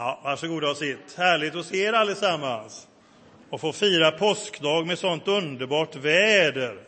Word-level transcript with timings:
Ja, 0.00 0.20
varsågoda 0.24 0.70
och 0.70 0.76
sitt. 0.76 1.14
Härligt 1.16 1.54
att 1.54 1.66
se 1.66 1.84
er 1.84 1.92
allesammans 1.92 2.88
och 3.50 3.60
få 3.60 3.72
fira 3.72 4.10
påskdag 4.10 4.86
med 4.86 4.98
sånt 4.98 5.28
underbart 5.28 5.96
väder. 5.96 6.84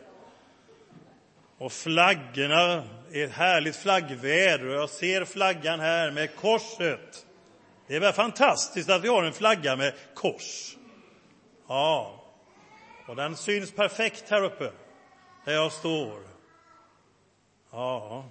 Och 1.57 1.71
flaggorna 1.71 2.83
är 3.11 3.25
ett 3.25 3.31
härligt 3.31 3.75
flaggväder 3.75 4.65
och 4.65 4.75
jag 4.75 4.89
ser 4.89 5.25
flaggan 5.25 5.79
här 5.79 6.11
med 6.11 6.35
korset. 6.35 7.25
Det 7.87 7.95
är 7.95 7.99
väl 7.99 8.13
fantastiskt 8.13 8.89
att 8.89 9.03
vi 9.03 9.07
har 9.07 9.23
en 9.23 9.33
flagga 9.33 9.75
med 9.75 9.93
kors. 10.13 10.75
Ja, 11.67 12.23
och 13.07 13.15
den 13.15 13.35
syns 13.35 13.71
perfekt 13.71 14.29
här 14.29 14.43
uppe, 14.43 14.71
där 15.45 15.53
jag 15.53 15.71
står. 15.71 16.19
Ja. 17.71 18.25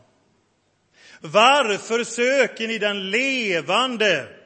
Varför 1.21 2.05
söker 2.05 2.69
ni 2.69 2.79
den 2.79 3.11
levande 3.11 4.40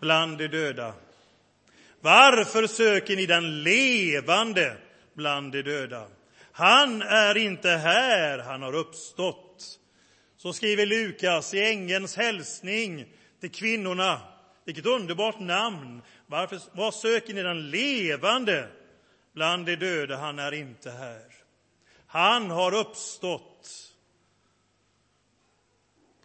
bland 0.00 0.38
de 0.38 0.48
döda? 0.48 0.94
Varför 2.00 2.66
söker 2.66 3.16
ni 3.16 3.26
den 3.26 3.62
levande 3.62 4.76
bland 5.14 5.52
de 5.52 5.62
döda? 5.62 6.06
Han 6.52 7.02
är 7.02 7.36
inte 7.36 7.68
här, 7.70 8.38
han 8.38 8.62
har 8.62 8.74
uppstått. 8.74 9.78
Så 10.36 10.52
skriver 10.52 10.86
Lukas 10.86 11.54
i 11.54 11.60
ängelns 11.60 12.16
hälsning 12.16 13.06
till 13.40 13.50
kvinnorna. 13.50 14.20
Vilket 14.64 14.86
underbart 14.86 15.40
namn! 15.40 16.02
Varför, 16.26 16.60
vad 16.72 16.94
söker 16.94 17.34
ni 17.34 17.42
den 17.42 17.70
levande 17.70 18.68
bland 19.34 19.66
de 19.66 19.76
döda? 19.76 20.16
Han 20.16 20.38
är 20.38 20.52
inte 20.52 20.90
här. 20.90 21.22
Han 22.06 22.50
har 22.50 22.74
uppstått. 22.74 23.92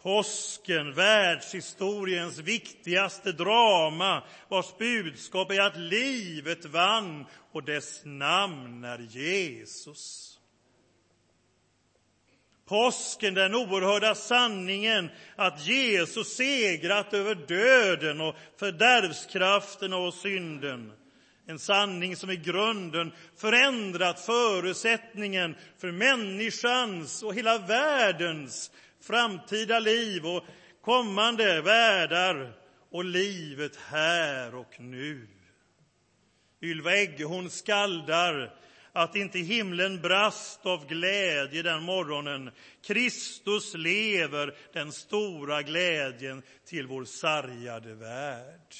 Påsken, 0.02 0.94
världshistoriens 0.94 2.38
viktigaste 2.38 3.32
drama, 3.32 4.22
vars 4.48 4.76
budskap 4.78 5.50
är 5.50 5.60
att 5.60 5.76
livet 5.76 6.64
vann 6.64 7.26
och 7.52 7.64
dess 7.64 8.02
namn 8.04 8.84
är 8.84 8.98
Jesus. 8.98 10.38
Påsken, 12.66 13.34
den 13.34 13.54
oerhörda 13.54 14.14
sanningen 14.14 15.10
att 15.36 15.66
Jesus 15.66 16.36
segrat 16.36 17.14
över 17.14 17.34
döden 17.34 18.20
och 18.20 18.34
fördärvskraften 18.56 19.92
och 19.92 20.14
synden. 20.14 20.92
En 21.46 21.58
sanning 21.58 22.16
som 22.16 22.30
i 22.30 22.36
grunden 22.36 23.12
förändrat 23.36 24.20
förutsättningen 24.20 25.56
för 25.78 25.92
människans 25.92 27.22
och 27.22 27.34
hela 27.34 27.58
världens 27.58 28.70
framtida 29.02 29.78
liv 29.78 30.26
och 30.26 30.44
kommande 30.80 31.60
världar 31.60 32.54
och 32.90 33.04
livet 33.04 33.76
här 33.76 34.54
och 34.54 34.80
nu. 34.80 35.28
Ylva 36.62 36.96
Eggehorn 36.96 37.50
skaldar 37.50 38.58
att 38.92 39.16
inte 39.16 39.38
himlen 39.38 40.00
brast 40.00 40.66
av 40.66 40.86
glädje 40.86 41.62
den 41.62 41.82
morgonen. 41.82 42.50
Kristus 42.82 43.74
lever, 43.74 44.54
den 44.72 44.92
stora 44.92 45.62
glädjen 45.62 46.42
till 46.64 46.86
vår 46.86 47.04
sargade 47.04 47.94
värld. 47.94 48.74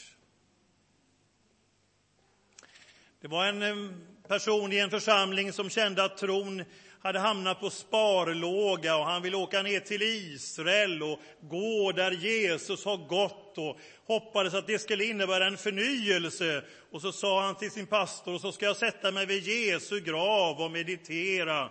Det 3.21 3.29
var 3.29 3.47
en 3.47 3.63
eh, 3.63 3.95
person 4.29 4.73
i 4.73 4.79
en 4.79 4.91
församling 4.91 5.53
som 5.53 5.71
kände 5.71 6.05
att 6.05 6.19
tron 6.19 6.65
hade 7.03 7.19
hamnat 7.19 7.61
på 7.61 7.71
sparlåga 7.71 8.97
och 8.97 9.05
han 9.05 9.23
ville 9.23 9.37
åka 9.37 9.63
ner 9.63 9.81
till 9.81 10.03
Israel 10.03 11.03
och 11.03 11.21
gå 11.41 11.93
där 11.93 12.11
Jesus 12.11 12.85
har 12.85 12.97
gått 12.97 13.59
och 13.59 13.79
hoppades 14.07 14.55
att 14.55 14.67
det 14.67 14.79
skulle 14.79 15.05
innebära 15.05 15.47
en 15.47 15.57
förnyelse. 15.57 16.63
Och 16.91 17.01
så 17.01 17.13
sa 17.13 17.43
han 17.43 17.55
till 17.55 17.71
sin 17.71 17.87
pastor, 17.87 18.35
och 18.35 18.41
så 18.41 18.53
ska 18.53 18.67
jag 18.67 18.77
sätta 18.77 19.11
mig 19.11 19.27
vid 19.27 19.43
Jesu 19.43 20.01
grav 20.01 20.61
och 20.61 20.71
meditera. 20.71 21.71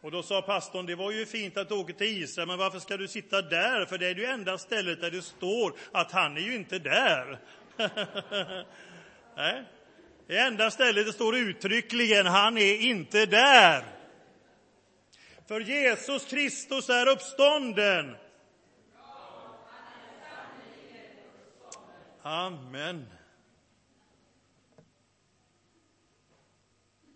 Och 0.00 0.10
då 0.10 0.22
sa 0.22 0.42
pastorn, 0.42 0.86
det 0.86 0.94
var 0.94 1.10
ju 1.10 1.26
fint 1.26 1.56
att 1.56 1.68
du 1.68 1.74
åker 1.74 1.92
till 1.92 2.22
Israel, 2.22 2.48
men 2.48 2.58
varför 2.58 2.78
ska 2.78 2.96
du 2.96 3.08
sitta 3.08 3.42
där? 3.42 3.86
För 3.86 3.98
det 3.98 4.06
är 4.06 4.14
ju 4.14 4.24
enda 4.24 4.58
stället 4.58 5.00
där 5.00 5.10
det 5.10 5.22
står 5.22 5.72
att 5.92 6.12
han 6.12 6.36
är 6.36 6.40
ju 6.40 6.54
inte 6.54 6.78
där. 6.78 7.38
Nej, 9.36 9.64
det 10.26 10.38
enda 10.38 10.70
stället 10.70 11.06
det 11.06 11.12
står 11.12 11.36
uttryckligen, 11.36 12.26
han 12.26 12.58
är 12.58 12.74
inte 12.74 13.26
där. 13.26 14.01
För 15.46 15.60
Jesus 15.60 16.24
Kristus 16.24 16.88
är 16.88 17.08
uppstånden. 17.08 18.16
Amen. 22.22 23.06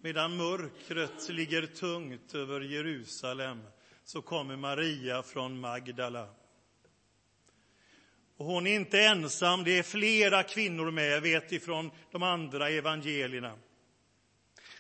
Medan 0.01 0.37
mörkret 0.37 1.29
ligger 1.29 1.67
tungt 1.67 2.35
över 2.35 2.61
Jerusalem 2.61 3.63
så 4.05 4.23
kommer 4.23 4.57
Maria 4.57 5.23
från 5.23 5.61
Magdala. 5.61 6.29
Och 8.37 8.47
hon 8.47 8.67
är 8.67 8.75
inte 8.75 9.01
ensam, 9.01 9.65
det 9.65 9.79
är 9.79 9.83
flera 9.83 10.43
kvinnor 10.43 10.91
med, 10.91 11.23
vet 11.23 11.53
ifrån 11.53 11.91
de 12.11 12.23
andra 12.23 12.71
evangelierna. 12.71 13.59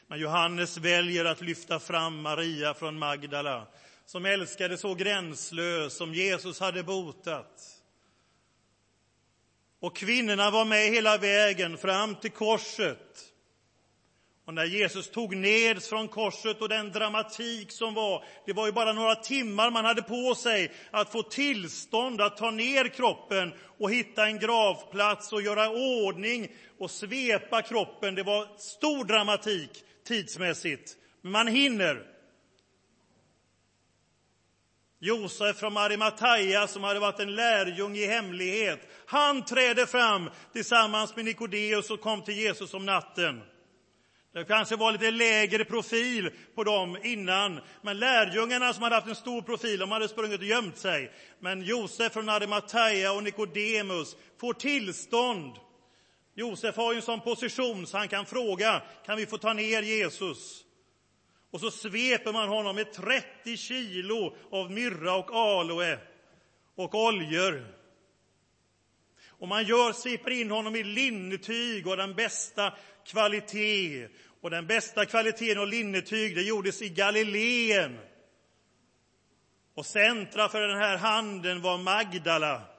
Men 0.08 0.18
Johannes 0.18 0.76
väljer 0.76 1.24
att 1.24 1.40
lyfta 1.40 1.78
fram 1.78 2.22
Maria 2.22 2.74
från 2.74 2.98
Magdala 2.98 3.66
som 4.06 4.26
älskade 4.26 4.78
så 4.78 4.94
gränslöst, 4.94 5.96
som 5.96 6.14
Jesus 6.14 6.60
hade 6.60 6.82
botat. 6.82 7.82
Och 9.80 9.96
kvinnorna 9.96 10.50
var 10.50 10.64
med 10.64 10.90
hela 10.90 11.18
vägen 11.18 11.76
fram 11.76 12.14
till 12.14 12.30
korset. 12.30 13.32
Och 14.44 14.54
när 14.54 14.64
Jesus 14.64 15.10
tog 15.10 15.36
ned 15.36 15.82
från 15.82 16.08
korset 16.08 16.60
och 16.60 16.68
den 16.68 16.92
dramatik 16.92 17.72
som 17.72 17.94
var, 17.94 18.24
det 18.46 18.52
var 18.52 18.66
ju 18.66 18.72
bara 18.72 18.92
några 18.92 19.14
timmar 19.14 19.70
man 19.70 19.84
hade 19.84 20.02
på 20.02 20.34
sig 20.34 20.72
att 20.90 21.12
få 21.12 21.22
tillstånd 21.22 22.20
att 22.20 22.36
ta 22.36 22.50
ner 22.50 22.88
kroppen 22.88 23.52
och 23.78 23.90
hitta 23.90 24.26
en 24.26 24.38
gravplats 24.38 25.32
och 25.32 25.42
göra 25.42 25.70
ordning 25.70 26.48
och 26.78 26.90
svepa 26.90 27.62
kroppen. 27.62 28.14
Det 28.14 28.22
var 28.22 28.58
stor 28.58 29.04
dramatik 29.04 29.82
tidsmässigt, 30.06 30.96
men 31.22 31.32
man 31.32 31.46
hinner. 31.46 32.06
Josef 34.98 35.56
från 35.56 35.76
Arimataia 35.76 36.66
som 36.66 36.84
hade 36.84 37.00
varit 37.00 37.20
en 37.20 37.34
lärjung 37.34 37.96
i 37.96 38.06
hemlighet, 38.06 38.80
han 39.06 39.44
trädde 39.44 39.86
fram 39.86 40.30
tillsammans 40.52 41.16
med 41.16 41.24
Nikodeus 41.24 41.90
och 41.90 42.00
kom 42.00 42.22
till 42.22 42.38
Jesus 42.38 42.74
om 42.74 42.86
natten. 42.86 43.42
Det 44.32 44.44
kanske 44.44 44.76
var 44.76 44.92
lite 44.92 45.10
lägre 45.10 45.64
profil 45.64 46.30
på 46.54 46.64
dem 46.64 46.96
innan, 47.02 47.60
men 47.82 47.98
lärjungarna 47.98 48.72
som 48.72 48.82
hade 48.82 48.94
haft 48.94 49.06
en 49.06 49.14
stor 49.14 49.42
profil, 49.42 49.78
de 49.78 49.90
hade 49.90 50.08
sprungit 50.08 50.40
och 50.40 50.46
gömt 50.46 50.78
sig. 50.78 51.12
Men 51.40 51.62
Josef 51.62 52.12
från 52.12 52.28
Arimataia 52.28 53.12
och 53.12 53.22
Nikodemus 53.22 54.16
får 54.40 54.52
tillstånd 54.52 55.56
Josef 56.38 56.76
har 56.76 56.92
ju 56.92 56.96
en 56.96 57.02
sån 57.02 57.20
position 57.20 57.86
så 57.86 57.98
han 57.98 58.08
kan 58.08 58.26
fråga, 58.26 58.82
kan 59.06 59.16
vi 59.16 59.26
få 59.26 59.38
ta 59.38 59.52
ner 59.52 59.82
Jesus? 59.82 60.64
Och 61.50 61.60
så 61.60 61.70
sveper 61.70 62.32
man 62.32 62.48
honom 62.48 62.76
med 62.76 62.92
30 62.92 63.56
kilo 63.56 64.36
av 64.50 64.70
myrra 64.70 65.16
och 65.16 65.30
aloe 65.34 65.98
och 66.74 66.94
oljor. 66.94 67.66
Och 69.28 69.48
man 69.48 69.64
gör, 69.64 69.92
sveper 69.92 70.30
in 70.30 70.50
honom 70.50 70.76
i 70.76 70.82
linnetyg 70.82 71.86
och 71.86 71.96
den 71.96 72.14
bästa 72.14 72.74
kvalitet. 73.06 74.08
Och 74.40 74.50
den 74.50 74.66
bästa 74.66 75.04
kvaliteten 75.06 75.58
av 75.58 75.68
linnetyg, 75.68 76.36
det 76.36 76.42
gjordes 76.42 76.82
i 76.82 76.88
Galileen. 76.88 77.98
Och 79.74 79.86
centra 79.86 80.48
för 80.48 80.60
den 80.60 80.78
här 80.78 80.96
handeln 80.96 81.62
var 81.62 81.78
Magdala. 81.78 82.75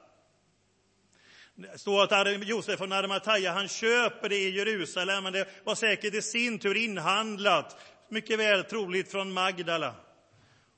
Det 1.60 1.78
står 1.78 2.02
att 2.02 2.46
Josef 2.46 2.78
från 2.78 2.92
Arimathea, 2.92 3.52
han 3.52 3.68
köper 3.68 4.28
det 4.28 4.36
i 4.36 4.56
Jerusalem, 4.56 5.24
men 5.24 5.32
det 5.32 5.48
var 5.64 5.74
säkert 5.74 6.14
i 6.14 6.22
sin 6.22 6.58
tur 6.58 6.76
inhandlat, 6.76 7.76
mycket 8.08 8.38
väl 8.38 8.64
troligt 8.64 9.10
från 9.10 9.32
Magdala. 9.32 9.94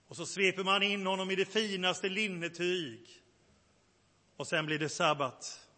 Och 0.08 0.16
så 0.16 0.26
sveper 0.26 0.64
man 0.64 0.82
in 0.82 1.06
honom 1.06 1.30
i 1.30 1.36
det 1.36 1.44
finaste 1.44 2.08
linnetyg. 2.08 3.00
Och 4.36 4.46
sen 4.46 4.66
blir 4.66 4.78
det 4.78 4.88
sabbat. 4.88 5.68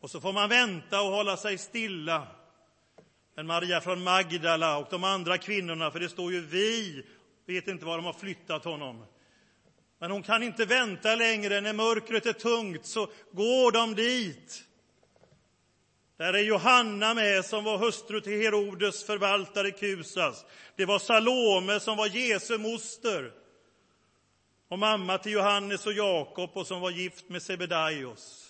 Och 0.00 0.10
så 0.10 0.20
får 0.20 0.32
man 0.32 0.48
vänta 0.48 1.00
och 1.00 1.10
hålla 1.10 1.36
sig 1.36 1.58
stilla. 1.58 2.26
Men 3.34 3.46
Maria 3.46 3.80
från 3.80 4.02
Magdala 4.02 4.78
och 4.78 4.86
de 4.90 5.04
andra 5.04 5.38
kvinnorna, 5.38 5.90
för 5.90 6.00
det 6.00 6.08
står 6.08 6.32
ju 6.32 6.40
vi, 6.40 7.02
vet 7.46 7.68
inte 7.68 7.84
var 7.84 7.96
de 7.96 8.04
har 8.04 8.12
flyttat 8.12 8.64
honom. 8.64 9.04
Men 9.98 10.10
hon 10.10 10.22
kan 10.22 10.42
inte 10.42 10.64
vänta 10.64 11.14
längre. 11.14 11.60
När 11.60 11.72
mörkret 11.72 12.26
är 12.26 12.32
tungt 12.32 12.86
så 12.86 13.08
går 13.32 13.72
de 13.72 13.94
dit. 13.94 14.64
Där 16.16 16.32
är 16.32 16.42
Johanna 16.42 17.14
med, 17.14 17.44
som 17.44 17.64
var 17.64 17.78
hustru 17.78 18.20
till 18.20 18.42
Herodes 18.42 19.04
förvaltare 19.04 19.70
Kusas. 19.70 20.44
Det 20.76 20.84
var 20.84 20.98
Salome, 20.98 21.80
som 21.80 21.96
var 21.96 22.06
Jesu 22.06 22.58
moster 22.58 23.32
och 24.68 24.78
mamma 24.78 25.18
till 25.18 25.32
Johannes 25.32 25.86
och 25.86 25.92
Jakob 25.92 26.50
och 26.52 26.66
som 26.66 26.80
var 26.80 26.90
gift 26.90 27.28
med 27.28 27.42
Sebedaios. 27.42 28.44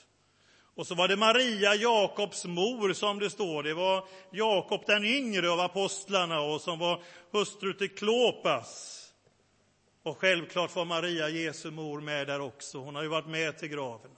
Och 0.74 0.86
så 0.86 0.94
var 0.94 1.08
det 1.08 1.16
Maria, 1.16 1.74
Jakobs 1.74 2.44
mor, 2.44 2.92
som 2.92 3.18
det 3.18 3.30
står. 3.30 3.62
Det 3.62 3.74
var 3.74 4.04
Jakob 4.30 4.82
den 4.86 5.04
yngre 5.04 5.50
av 5.50 5.60
apostlarna 5.60 6.40
och 6.40 6.60
som 6.60 6.78
var 6.78 7.02
hustru 7.32 7.72
till 7.72 7.94
Klopas. 7.94 8.97
Och 10.08 10.18
självklart 10.18 10.76
var 10.76 10.84
Maria, 10.84 11.28
Jesu 11.28 11.70
mor, 11.70 12.00
med 12.00 12.26
där 12.26 12.40
också. 12.40 12.78
Hon 12.78 12.94
har 12.94 13.02
ju 13.02 13.08
varit 13.08 13.26
med 13.26 13.58
till 13.58 13.68
graven. 13.68 14.10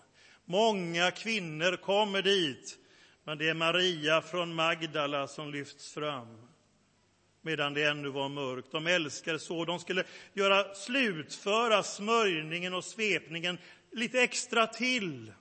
Många 0.44 1.10
kvinnor 1.10 1.76
kommer 1.76 2.22
dit, 2.22 2.78
men 3.24 3.38
det 3.38 3.48
är 3.48 3.54
Maria 3.54 4.22
från 4.22 4.54
Magdala 4.54 5.26
som 5.26 5.52
lyfts 5.52 5.94
fram 5.94 6.48
medan 7.42 7.74
det 7.74 7.84
ännu 7.84 8.08
var 8.08 8.28
mörkt. 8.28 8.72
De 8.72 8.86
älskade 8.86 9.38
så. 9.38 9.64
De 9.64 9.78
skulle 9.78 10.04
göra 10.32 10.74
slutföra 10.74 11.82
smörjningen 11.82 12.74
och 12.74 12.84
svepningen 12.84 13.58
lite 13.92 14.22
extra 14.22 14.66
till. 14.66 15.32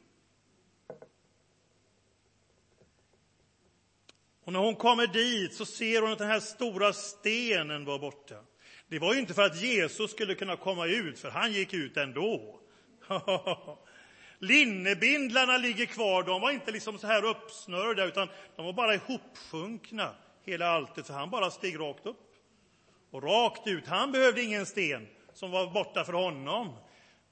Och 4.43 4.53
när 4.53 4.59
hon 4.59 4.75
kommer 4.75 5.07
dit 5.07 5.53
så 5.53 5.65
ser 5.65 6.01
hon 6.01 6.11
att 6.11 6.17
den 6.17 6.27
här 6.27 6.39
stora 6.39 6.93
stenen 6.93 7.85
var 7.85 7.99
borta. 7.99 8.35
Det 8.89 8.99
var 8.99 9.13
ju 9.13 9.19
inte 9.19 9.33
för 9.33 9.45
att 9.45 9.61
Jesus 9.61 10.11
skulle 10.11 10.35
kunna 10.35 10.55
komma 10.55 10.85
ut, 10.85 11.19
för 11.19 11.29
han 11.29 11.51
gick 11.51 11.73
ut 11.73 11.97
ändå. 11.97 12.59
Linnebindlarna 14.39 15.57
ligger 15.57 15.85
kvar, 15.85 16.23
de 16.23 16.41
var 16.41 16.51
inte 16.51 16.71
liksom 16.71 16.97
så 16.97 17.07
här 17.07 17.25
uppsnörda, 17.25 18.05
utan 18.05 18.27
de 18.55 18.65
var 18.65 18.73
bara 18.73 18.95
ihopsjunkna, 18.95 20.15
hela 20.43 20.67
alltet, 20.67 21.07
för 21.07 21.13
han 21.13 21.29
bara 21.29 21.51
steg 21.51 21.79
rakt 21.79 22.05
upp. 22.05 22.35
Och 23.11 23.23
rakt 23.23 23.67
ut, 23.67 23.87
han 23.87 24.11
behövde 24.11 24.41
ingen 24.41 24.65
sten 24.65 25.07
som 25.33 25.51
var 25.51 25.67
borta 25.67 26.03
för 26.03 26.13
honom. 26.13 26.75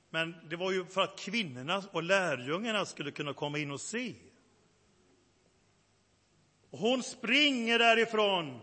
Men 0.10 0.36
det 0.50 0.56
var 0.56 0.72
ju 0.72 0.86
för 0.86 1.02
att 1.02 1.20
kvinnorna 1.20 1.84
och 1.92 2.04
lärjungarna 2.04 2.86
skulle 2.86 3.12
kunna 3.12 3.34
komma 3.34 3.58
in 3.58 3.72
och 3.72 3.82
se. 3.82 4.14
Och 6.70 6.80
hon 6.80 7.04
springer 7.04 7.80
därifrån 7.80 8.62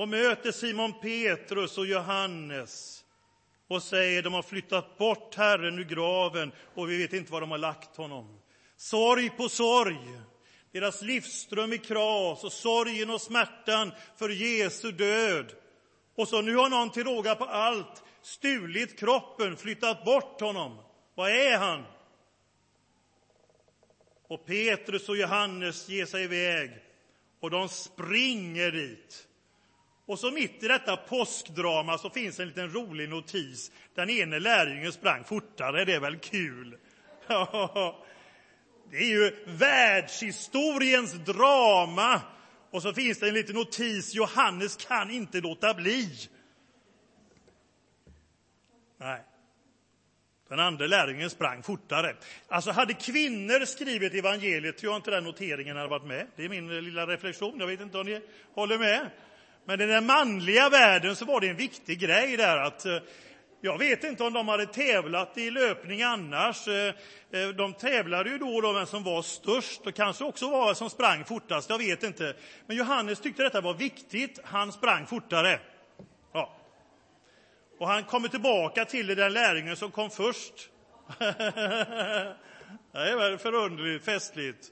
och 0.00 0.08
möter 0.08 0.52
Simon 0.52 0.92
Petrus 0.92 1.78
och 1.78 1.86
Johannes 1.86 3.04
och 3.68 3.82
säger 3.82 4.22
de 4.22 4.34
har 4.34 4.42
flyttat 4.42 4.98
bort 4.98 5.34
Herren 5.34 5.78
ur 5.78 5.84
graven 5.84 6.52
och 6.74 6.90
vi 6.90 6.98
vet 6.98 7.12
inte 7.12 7.32
var 7.32 7.40
de 7.40 7.50
har 7.50 7.58
lagt 7.58 7.96
honom. 7.96 8.40
Sorg 8.76 9.30
på 9.30 9.48
sorg. 9.48 10.20
Deras 10.72 11.02
livsström 11.02 11.72
i 11.72 11.78
kras 11.78 12.44
och 12.44 12.52
sorgen 12.52 13.10
och 13.10 13.20
smärtan 13.20 13.92
för 14.16 14.28
Jesu 14.28 14.92
död. 14.92 15.52
Och 16.14 16.28
så 16.28 16.40
nu 16.42 16.56
har 16.56 16.68
någon 16.68 16.90
till 16.90 17.04
råga 17.04 17.34
på 17.34 17.44
allt 17.44 18.04
stulit 18.22 18.98
kroppen, 18.98 19.56
flyttat 19.56 20.04
bort 20.04 20.40
honom. 20.40 20.78
Var 21.14 21.28
är 21.28 21.58
han? 21.58 21.84
Och 24.28 24.46
Petrus 24.46 25.08
och 25.08 25.16
Johannes 25.16 25.88
ger 25.88 26.06
sig 26.06 26.24
iväg 26.24 26.70
och 27.40 27.50
de 27.50 27.68
springer 27.68 28.70
dit. 28.70 29.26
Och 30.10 30.18
så 30.18 30.30
mitt 30.30 30.62
i 30.62 30.68
detta 30.68 30.96
påskdrama 30.96 31.98
så 31.98 32.10
finns 32.10 32.40
en 32.40 32.48
liten 32.48 32.72
rolig 32.72 33.08
notis. 33.08 33.72
Den 33.94 34.10
ene 34.10 34.38
lärjungen 34.38 34.92
sprang 34.92 35.24
fortare, 35.24 35.84
det 35.84 35.92
är 35.92 36.00
väl 36.00 36.18
kul? 36.18 36.76
det 38.90 38.96
är 38.96 39.08
ju 39.08 39.44
världshistoriens 39.46 41.12
drama. 41.12 42.20
Och 42.70 42.82
så 42.82 42.92
finns 42.92 43.18
det 43.18 43.28
en 43.28 43.34
liten 43.34 43.54
notis, 43.54 44.14
Johannes 44.14 44.76
kan 44.76 45.10
inte 45.10 45.40
låta 45.40 45.74
bli. 45.74 46.08
Nej. 48.96 49.24
Den 50.48 50.60
andra 50.60 50.86
lärjungen 50.86 51.30
sprang 51.30 51.62
fortare. 51.62 52.16
Alltså 52.48 52.70
hade 52.70 52.94
kvinnor 52.94 53.64
skrivit 53.64 54.14
evangeliet 54.14 54.78
tror 54.78 54.92
jag 54.92 54.98
inte 54.98 55.10
den 55.10 55.24
noteringen 55.24 55.76
hade 55.76 55.88
varit 55.88 56.06
med. 56.06 56.26
Det 56.36 56.44
är 56.44 56.48
min 56.48 56.84
lilla 56.84 57.06
reflektion. 57.06 57.60
Jag 57.60 57.66
vet 57.66 57.80
inte 57.80 57.98
om 57.98 58.06
ni 58.06 58.20
håller 58.54 58.78
med. 58.78 59.10
Men 59.64 59.80
i 59.80 59.86
den 59.86 60.06
manliga 60.06 60.68
världen 60.68 61.16
så 61.16 61.24
var 61.24 61.40
det 61.40 61.48
en 61.48 61.56
viktig 61.56 61.98
grej 61.98 62.36
där 62.36 62.56
att 62.56 62.86
eh, 62.86 62.98
jag 63.62 63.78
vet 63.78 64.04
inte 64.04 64.24
om 64.24 64.32
de 64.32 64.48
hade 64.48 64.66
tävlat 64.66 65.38
i 65.38 65.50
löpning 65.50 66.02
annars. 66.02 66.68
Eh, 66.68 66.94
eh, 67.32 67.48
de 67.48 67.72
tävlade 67.72 68.30
ju 68.30 68.38
då 68.38 68.48
och 68.48 68.62
då 68.62 68.72
vem 68.72 68.86
som 68.86 69.04
var 69.04 69.22
störst 69.22 69.86
och 69.86 69.94
kanske 69.94 70.24
också 70.24 70.50
var 70.50 70.74
som 70.74 70.90
sprang 70.90 71.24
fortast. 71.24 71.70
Jag 71.70 71.78
vet 71.78 72.02
inte. 72.02 72.34
Men 72.66 72.76
Johannes 72.76 73.20
tyckte 73.20 73.42
detta 73.42 73.60
var 73.60 73.74
viktigt. 73.74 74.40
Han 74.44 74.72
sprang 74.72 75.06
fortare. 75.06 75.60
Ja. 76.32 76.56
Och 77.78 77.88
han 77.88 78.04
kommer 78.04 78.28
tillbaka 78.28 78.84
till 78.84 79.06
den 79.06 79.32
lärjungen 79.32 79.76
som 79.76 79.90
kom 79.90 80.10
först. 80.10 80.70
det 81.18 82.34
är 82.92 83.16
väl 83.16 83.38
förunderligt, 83.38 84.04
festligt. 84.04 84.70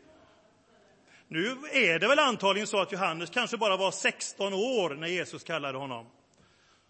Nu 1.29 1.57
är 1.73 1.99
det 1.99 2.09
väl 2.09 2.19
antagligen 2.19 2.67
så 2.67 2.81
att 2.81 2.93
Johannes 2.93 3.31
kanske 3.31 3.57
bara 3.57 3.77
var 3.77 3.91
16 3.91 4.55
år 4.55 4.95
när 4.95 5.09
Jesus 5.09 5.45
kallade 5.45 5.79
honom. 5.79 6.07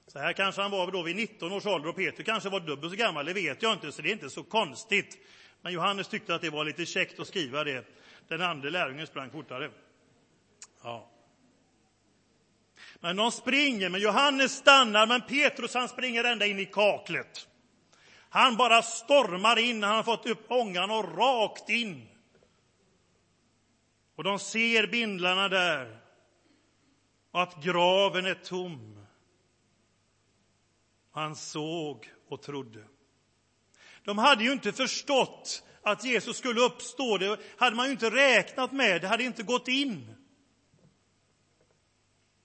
Så 0.06 0.19
här 0.19 0.32
kanske 0.32 0.62
han 0.62 0.70
var 0.70 0.90
då 0.90 1.02
vid 1.02 1.17
19 1.17 1.52
års 1.52 1.67
ålder 1.67 1.88
och 1.88 1.96
Peter 1.96 2.23
kanske 2.23 2.49
var 2.49 2.61
dubbelt 2.61 2.93
så 2.93 2.96
gammal, 2.96 3.26
det 3.26 3.32
vet 3.32 3.62
jag 3.62 3.73
inte, 3.73 3.93
så 3.93 4.02
det 4.02 4.08
är 4.08 4.12
inte 4.12 4.31
så 4.31 4.43
konstigt. 4.43 5.19
Men 5.62 5.73
Johannes 5.73 6.08
tyckte 6.08 6.35
att 6.35 6.43
det 6.43 6.50
var 6.50 6.64
lite 6.64 6.87
käckt 6.87 7.20
att 7.20 7.29
skriva 7.29 7.64
det. 7.64 7.85
Den 8.29 8.43
andra 8.43 8.70
lärjungen 8.70 9.06
sprang 9.06 9.31
fortare. 9.31 9.70
Ja. 10.82 11.11
Men 13.00 13.17
de 13.17 13.32
springer, 13.32 13.88
men 13.88 14.00
Johannes 14.00 14.52
stannar, 14.52 15.06
men 15.06 15.20
Petrus 15.20 15.75
han 15.75 15.88
springer 15.88 16.25
ända 16.25 16.46
in 16.46 16.58
i 16.58 16.67
kaklet. 16.67 17.49
Han 18.29 18.56
bara 18.56 18.82
stormar 18.82 19.58
in, 19.58 19.82
han 19.82 19.96
har 19.96 20.02
fått 20.02 20.26
upp 20.26 20.50
ångan 20.50 20.91
och 20.91 21.19
rakt 21.19 21.69
in. 21.69 22.07
Och 24.19 24.25
de 24.25 24.38
ser 24.38 24.87
bindlarna 24.87 25.49
där 25.49 26.00
och 27.31 27.43
att 27.43 27.65
graven 27.65 28.26
är 28.26 28.35
tom. 28.35 29.06
Han 31.11 31.37
såg 31.37 32.12
och 32.29 32.43
trodde. 32.43 32.85
De 34.05 34.19
hade 34.19 34.44
ju 34.44 34.53
inte 34.53 34.73
förstått 34.73 35.65
att 35.82 36.05
Jesus 36.05 36.37
skulle 36.37 36.61
uppstå. 36.61 37.19
Det 37.19 37.41
hade 37.59 37.76
man 37.76 37.87
ju 37.87 37.93
inte 37.93 38.11
räknat 38.11 38.73
med. 38.73 39.00
Det 39.00 39.09
hade 39.09 39.25
inte 39.25 39.43
gått 39.43 39.69
in. 39.69 40.15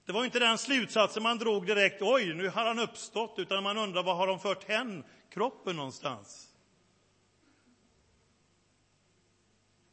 Det 0.06 0.12
var 0.12 0.26
inte 0.26 0.40
den 0.40 0.58
slutsatsen 0.58 1.24
man 1.24 1.38
drog 1.38 1.66
direkt. 1.66 2.02
Oj, 2.02 2.34
nu 2.34 2.50
har 2.50 2.66
han 2.66 2.80
uppstått. 2.80 3.36
Utan 3.38 3.64
man 3.64 3.78
undrar 3.78 4.04
var 4.04 4.16
har 4.16 4.28
de 4.28 4.40
fört 4.40 4.64
hen 4.64 5.04
kroppen 5.30 5.76
någonstans? 5.76 6.56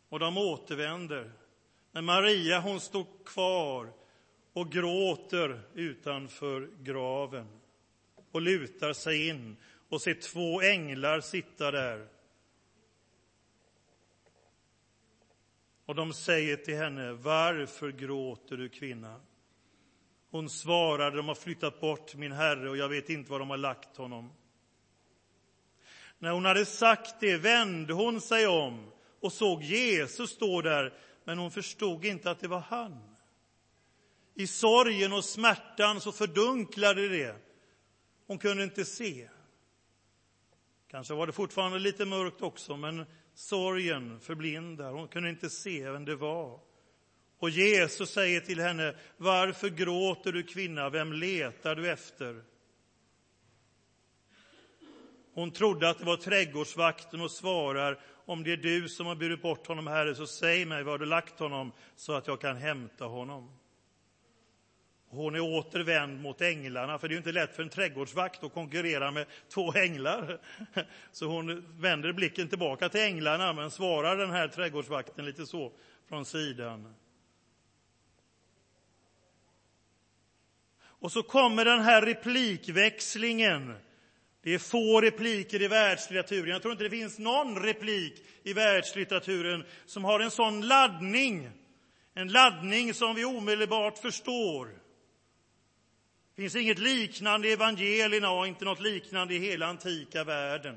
Och 0.09 0.19
de 0.19 0.38
återvänder. 0.38 1.40
Men 1.93 2.05
Maria 2.05 2.61
hon 2.61 2.81
står 2.81 3.06
kvar 3.25 3.93
och 4.53 4.73
gråter 4.73 5.61
utanför 5.75 6.70
graven 6.79 7.61
och 8.32 8.41
lutar 8.41 8.93
sig 8.93 9.29
in 9.29 9.56
och 9.89 10.03
ser 10.03 10.15
två 10.15 10.63
änglar 10.63 11.20
sitta 11.20 11.70
där. 11.70 12.09
Och 15.87 15.94
de 15.94 16.13
säger 16.13 16.56
till 16.56 16.77
henne, 16.77 17.13
varför 17.13 17.93
gråter 17.93 18.56
du 18.56 18.69
kvinna? 18.69 19.20
Hon 20.31 20.51
svarade, 20.51 21.17
de 21.17 21.29
har 21.29 21.35
flyttat 21.35 21.81
bort 21.81 22.15
min 22.15 22.32
herre 22.32 22.70
och 22.70 22.77
jag 22.77 22.89
vet 22.89 23.11
inte 23.11 23.31
var 23.31 23.39
de 23.39 23.51
har 23.51 23.56
lagt 23.56 23.97
honom. 23.97 24.32
När 26.19 26.31
hon 26.31 26.44
hade 26.44 26.67
sagt 26.67 27.20
det 27.20 27.37
vände 27.37 27.93
hon 27.93 28.20
sig 28.20 28.47
om 28.47 28.91
och 29.20 29.32
såg 29.32 29.63
Jesus 29.63 30.31
stå 30.31 30.63
där 30.63 30.94
men 31.24 31.39
hon 31.39 31.50
förstod 31.50 32.05
inte 32.05 32.31
att 32.31 32.41
det 32.41 32.48
var 32.48 32.60
han. 32.60 33.17
I 34.34 34.46
sorgen 34.46 35.12
och 35.12 35.24
smärtan 35.24 36.00
så 36.00 36.12
fördunklade 36.12 37.08
det. 37.08 37.36
Hon 38.27 38.39
kunde 38.39 38.65
inte 38.65 38.84
se. 38.84 39.29
Kanske 40.91 41.15
var 41.15 41.27
det 41.27 41.32
fortfarande 41.32 41.79
lite 41.79 42.05
mörkt 42.05 42.43
också, 42.43 42.77
men 42.77 43.06
sorgen 43.34 44.20
förblindar. 44.20 44.93
Hon 44.93 45.08
kunde 45.08 45.31
inte 45.31 45.50
se 45.50 45.91
vem 45.91 46.05
det 46.05 46.17
var. 46.17 46.60
Och 47.39 47.50
Jesus 47.50 48.10
säger 48.10 48.41
till 48.41 48.60
henne, 48.60 48.94
varför 49.17 49.69
gråter 49.69 50.32
du 50.32 50.43
kvinna, 50.43 50.91
vem 50.91 51.12
letar 51.12 51.74
du 51.74 51.91
efter? 51.91 52.44
Hon 55.34 55.51
trodde 55.51 55.91
att 55.91 55.99
det 55.99 56.05
var 56.05 56.17
trädgårdsvakten 56.17 57.20
och 57.20 57.31
svarar, 57.31 58.01
om 58.25 58.44
det 58.44 58.53
är 58.53 58.56
du 58.56 58.89
som 58.89 59.06
har 59.06 59.15
burit 59.15 59.43
bort 59.43 59.67
honom, 59.67 59.87
Herre, 59.87 60.15
så 60.15 60.27
säg 60.27 60.65
mig 60.65 60.82
var 60.82 60.99
du 60.99 61.06
lagt 61.06 61.39
honom 61.39 61.72
så 61.96 62.13
att 62.13 62.27
jag 62.27 62.41
kan 62.41 62.56
hämta 62.56 63.05
honom. 63.05 63.51
Hon 65.08 65.34
är 65.34 65.41
återvänd 65.41 66.20
mot 66.20 66.41
änglarna, 66.41 66.99
för 66.99 67.08
det 67.08 67.15
är 67.15 67.17
inte 67.17 67.32
lätt 67.32 67.56
för 67.56 67.63
en 67.63 67.69
trädgårdsvakt 67.69 68.44
att 68.44 68.55
konkurrera 68.55 69.10
med 69.10 69.27
två 69.49 69.72
änglar. 69.75 70.41
Så 71.13 71.27
hon 71.27 71.81
vänder 71.81 72.13
blicken 72.13 72.49
tillbaka 72.49 72.89
till 72.89 73.01
änglarna, 73.01 73.53
men 73.53 73.70
svarar 73.70 74.17
den 74.17 74.31
här 74.31 74.49
trädgårdsvakten 74.49 75.25
lite 75.25 75.46
så 75.46 75.72
från 76.08 76.25
sidan. 76.25 76.94
Och 80.82 81.13
så 81.13 81.22
kommer 81.22 81.65
den 81.65 81.81
här 81.81 82.03
replikväxlingen 82.03 83.75
det 84.43 84.55
är 84.55 84.59
få 84.59 85.01
repliker 85.01 85.63
i 85.63 85.69
världslitteraturen. 85.69 86.49
Jag 86.49 86.63
tror 86.63 86.73
inte 86.73 86.85
det 86.85 86.91
finns 86.91 87.19
någon 87.19 87.63
replik 87.63 88.25
i 88.43 88.53
världslitteraturen 88.53 89.65
som 89.87 90.05
har 90.05 90.20
en 90.20 90.31
sån 90.31 90.61
laddning. 90.69 91.51
En 92.15 92.29
laddning 92.29 92.94
som 92.94 93.15
vi 93.15 93.25
omedelbart 93.25 93.99
förstår. 93.99 94.67
Det 96.35 96.43
finns 96.43 96.56
inget 96.56 96.79
liknande 96.79 97.49
i 97.49 97.53
evangelierna 97.53 98.31
och 98.31 98.47
inte 98.47 98.65
något 98.65 98.81
liknande 98.81 99.35
i 99.35 99.39
hela 99.39 99.67
antika 99.67 100.25
världen. 100.25 100.77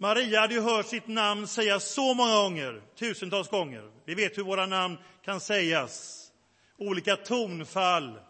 Maria 0.00 0.40
hade 0.40 0.54
ju 0.54 0.60
hört 0.60 0.86
sitt 0.86 1.06
namn 1.06 1.46
sägas 1.46 1.94
så 1.94 2.14
många 2.14 2.34
gånger, 2.34 2.82
tusentals 2.98 3.48
gånger. 3.48 3.90
Vi 4.04 4.14
vet 4.14 4.38
hur 4.38 4.42
våra 4.42 4.66
namn 4.66 4.96
kan 5.24 5.40
sägas, 5.40 6.24
olika 6.76 7.16
tonfall. 7.16 8.20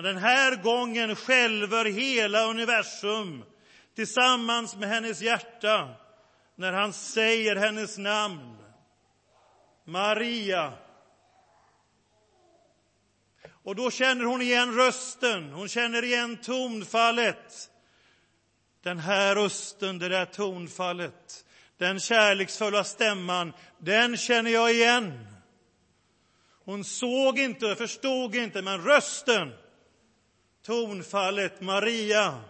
Men 0.00 0.14
den 0.14 0.22
här 0.22 0.56
gången 0.56 1.16
skälver 1.16 1.84
hela 1.84 2.44
universum 2.44 3.44
tillsammans 3.94 4.76
med 4.76 4.88
hennes 4.88 5.20
hjärta 5.20 5.88
när 6.54 6.72
han 6.72 6.92
säger 6.92 7.56
hennes 7.56 7.98
namn. 7.98 8.56
Maria. 9.84 10.72
Och 13.62 13.76
då 13.76 13.90
känner 13.90 14.24
hon 14.24 14.42
igen 14.42 14.74
rösten, 14.74 15.52
hon 15.52 15.68
känner 15.68 16.04
igen 16.04 16.36
tonfallet. 16.36 17.70
Den 18.82 18.98
här 18.98 19.34
rösten, 19.34 19.98
det 19.98 20.08
där 20.08 20.24
tonfallet, 20.24 21.44
den 21.78 22.00
kärleksfulla 22.00 22.84
stämman, 22.84 23.52
den 23.78 24.16
känner 24.16 24.50
jag 24.50 24.72
igen. 24.72 25.26
Hon 26.64 26.84
såg 26.84 27.38
inte, 27.38 27.74
förstod 27.76 28.34
inte, 28.34 28.62
men 28.62 28.84
rösten, 28.84 29.52
tonfallet, 30.62 31.60
Maria. 31.60 32.40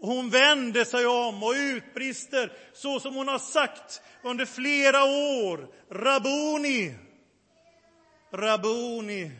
Och 0.00 0.08
hon 0.08 0.30
vänder 0.30 0.84
sig 0.84 1.06
om 1.06 1.42
och 1.42 1.52
utbrister 1.52 2.52
så 2.72 3.00
som 3.00 3.14
hon 3.14 3.28
har 3.28 3.38
sagt 3.38 4.02
under 4.22 4.46
flera 4.46 5.04
år. 5.04 5.68
Rabuni, 5.90 6.94
Rabuni. 8.32 9.30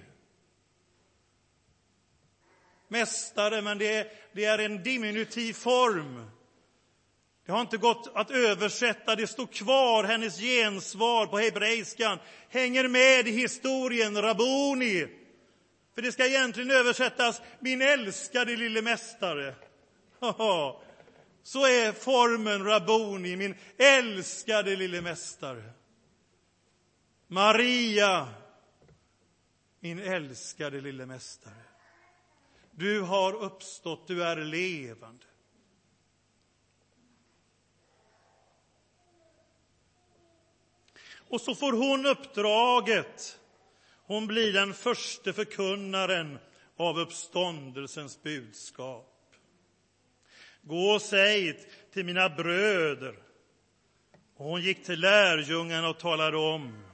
Mästare, 2.88 3.62
men 3.62 3.78
det 3.78 3.96
är, 3.96 4.06
det 4.32 4.44
är 4.44 4.58
en 4.58 4.82
diminutiv 4.82 5.52
form. 5.52 6.30
Det 7.46 7.52
har 7.52 7.60
inte 7.60 7.76
gått 7.76 8.10
att 8.14 8.30
översätta, 8.30 9.16
det 9.16 9.26
står 9.26 9.46
kvar, 9.46 10.04
hennes 10.04 10.40
gensvar 10.40 11.26
på 11.26 11.38
hebreiskan 11.38 12.18
hänger 12.48 12.88
med 12.88 13.28
i 13.28 13.30
historien, 13.30 14.22
Rabuni. 14.22 15.19
För 16.00 16.06
det 16.06 16.12
ska 16.12 16.26
egentligen 16.26 16.70
översättas, 16.70 17.42
min 17.58 17.82
älskade 17.82 18.56
lille 18.56 18.82
mästare. 18.82 19.54
Så 21.42 21.66
är 21.66 21.92
formen 21.92 22.64
Rabuni, 22.64 23.36
min 23.36 23.54
älskade 23.78 24.76
lille 24.76 25.00
mästare. 25.00 25.62
Maria, 27.26 28.28
min 29.80 29.98
älskade 29.98 30.80
lille 30.80 31.06
mästare. 31.06 31.64
Du 32.70 33.00
har 33.00 33.32
uppstått, 33.32 34.08
du 34.08 34.24
är 34.24 34.36
levande. 34.36 35.26
Och 41.28 41.40
så 41.40 41.54
får 41.54 41.72
hon 41.72 42.06
uppdraget. 42.06 43.39
Hon 44.10 44.26
blir 44.26 44.52
den 44.52 44.74
första 44.74 45.32
förkunnaren 45.32 46.38
av 46.76 46.98
uppståndelsens 46.98 48.22
budskap. 48.22 49.34
Gå 50.62 50.90
och 50.90 51.02
säg 51.02 51.60
till 51.92 52.04
mina 52.04 52.28
bröder. 52.28 53.14
Och 54.36 54.44
hon 54.44 54.62
gick 54.62 54.84
till 54.84 55.00
lärjungarna 55.00 55.88
och 55.88 55.98
talade 55.98 56.36
om. 56.36 56.84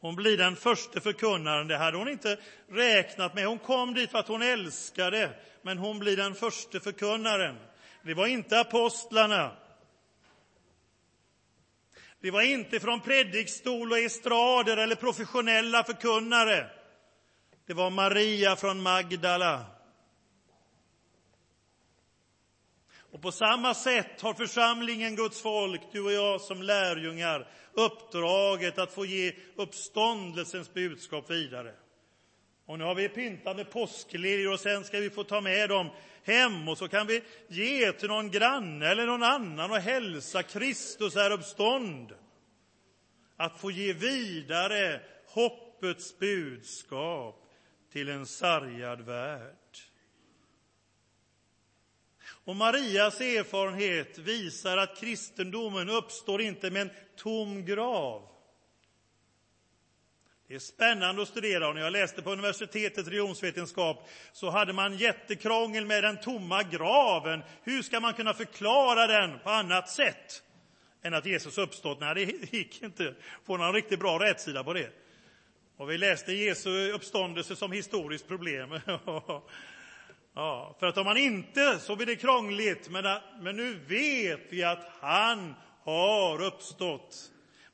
Hon 0.00 0.16
blir 0.16 0.38
den 0.38 0.56
första 0.56 1.00
förkunnaren. 1.00 1.68
Det 1.68 1.76
hade 1.76 1.96
hon 1.96 2.08
inte 2.08 2.38
räknat 2.68 3.34
med. 3.34 3.46
Hon 3.46 3.58
kom 3.58 3.94
dit 3.94 4.10
för 4.10 4.18
att 4.18 4.28
hon 4.28 4.42
älskade, 4.42 5.30
men 5.62 5.78
hon 5.78 5.98
blir 5.98 6.16
den 6.16 6.34
första 6.34 6.80
förkunnaren. 6.80 7.56
Det 8.02 8.14
var 8.14 8.26
inte 8.26 8.60
apostlarna. 8.60 9.56
Det 12.22 12.30
var 12.30 12.42
inte 12.42 12.80
från 12.80 13.00
predikstol 13.00 13.92
och 13.92 13.98
estrader 13.98 14.76
eller 14.76 14.96
professionella 14.96 15.84
förkunnare. 15.84 16.70
Det 17.66 17.74
var 17.74 17.90
Maria 17.90 18.56
från 18.56 18.82
Magdala. 18.82 19.66
Och 23.12 23.22
på 23.22 23.32
samma 23.32 23.74
sätt 23.74 24.20
har 24.20 24.34
församlingen, 24.34 25.16
Guds 25.16 25.42
folk, 25.42 25.80
du 25.92 26.04
och 26.04 26.12
jag 26.12 26.40
som 26.40 26.62
lärjungar, 26.62 27.48
uppdraget 27.72 28.78
att 28.78 28.92
få 28.92 29.06
ge 29.06 29.32
uppståndelsens 29.56 30.74
budskap 30.74 31.30
vidare. 31.30 31.74
Och 32.72 32.78
nu 32.78 32.84
har 32.84 32.94
vi 32.94 33.08
pyntat 33.08 33.56
med 33.56 33.70
påskliljor 33.70 34.52
och 34.52 34.60
sen 34.60 34.84
ska 34.84 35.00
vi 35.00 35.10
få 35.10 35.24
ta 35.24 35.40
med 35.40 35.68
dem 35.68 35.90
hem 36.22 36.68
och 36.68 36.78
så 36.78 36.88
kan 36.88 37.06
vi 37.06 37.22
ge 37.48 37.92
till 37.92 38.08
någon 38.08 38.30
granne 38.30 38.86
eller 38.86 39.06
någon 39.06 39.22
annan 39.22 39.70
och 39.70 39.76
hälsa 39.76 40.42
Kristus 40.42 41.16
är 41.16 41.30
uppstånd. 41.30 42.14
Att 43.36 43.60
få 43.60 43.70
ge 43.70 43.92
vidare 43.92 45.00
hoppets 45.26 46.18
budskap 46.18 47.50
till 47.92 48.08
en 48.08 48.26
sargad 48.26 49.00
värld. 49.00 49.78
Och 52.44 52.56
Marias 52.56 53.20
erfarenhet 53.20 54.18
visar 54.18 54.76
att 54.76 55.00
kristendomen 55.00 55.88
uppstår 55.88 56.42
inte 56.42 56.70
med 56.70 56.82
en 56.82 56.90
tom 57.16 57.64
grav. 57.64 58.31
Det 60.52 60.56
är 60.56 60.60
spännande 60.60 61.22
att 61.22 61.28
studera. 61.28 61.68
Och 61.68 61.74
när 61.74 61.82
jag 61.82 61.92
läste 61.92 62.22
på 62.22 62.32
universitetet 62.32 63.06
religionsvetenskap 63.06 64.08
så 64.32 64.50
hade 64.50 64.72
man 64.72 64.96
jättekrångel 64.96 65.86
med 65.86 66.04
den 66.04 66.20
tomma 66.20 66.62
graven. 66.62 67.42
Hur 67.62 67.82
ska 67.82 68.00
man 68.00 68.14
kunna 68.14 68.34
förklara 68.34 69.06
den 69.06 69.38
på 69.38 69.50
annat 69.50 69.90
sätt 69.90 70.42
än 71.02 71.14
att 71.14 71.26
Jesus 71.26 71.58
uppstått? 71.58 72.00
Nej, 72.00 72.14
det 72.14 72.52
gick 72.52 72.82
inte 72.82 73.14
få 73.46 73.56
någon 73.56 73.74
riktigt 73.74 74.00
bra 74.00 74.18
rätsida 74.18 74.64
på 74.64 74.72
det. 74.72 74.90
Och 75.76 75.90
vi 75.90 75.98
läste 75.98 76.32
Jesu 76.32 76.92
uppståndelse 76.92 77.56
som 77.56 77.72
historiskt 77.72 78.28
problem. 78.28 78.70
Ja, 80.34 80.76
för 80.80 80.86
att 80.86 80.98
om 80.98 81.04
man 81.04 81.16
inte 81.16 81.78
så 81.78 81.96
blir 81.96 82.06
det 82.06 82.16
krångligt. 82.16 82.88
Men, 82.90 83.20
men 83.40 83.56
nu 83.56 83.74
vet 83.74 84.40
vi 84.50 84.64
att 84.64 84.90
han 85.00 85.54
har 85.84 86.42
uppstått. 86.42 87.31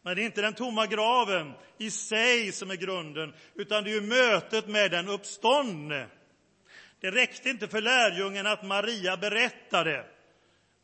Men 0.08 0.16
det 0.16 0.22
är 0.22 0.26
inte 0.26 0.42
den 0.42 0.54
tomma 0.54 0.86
graven 0.86 1.52
i 1.78 1.90
sig 1.90 2.52
som 2.52 2.70
är 2.70 2.76
grunden, 2.76 3.34
utan 3.54 3.84
det 3.84 3.92
är 3.92 4.00
mötet 4.00 4.66
med 4.66 4.90
den 4.90 5.08
uppståndne. 5.08 6.06
Det 7.00 7.10
räckte 7.10 7.50
inte 7.50 7.68
för 7.68 7.80
lärjungarna 7.80 8.52
att 8.52 8.62
Maria 8.62 9.16
berättade. 9.16 10.06